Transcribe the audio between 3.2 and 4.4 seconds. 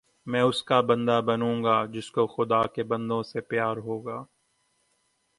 سے پیار ہوگا